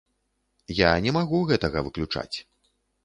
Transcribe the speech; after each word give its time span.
Я 0.77 0.89
не 1.07 1.13
магу 1.17 1.41
гэтага 1.53 1.85
выключаць. 1.89 2.37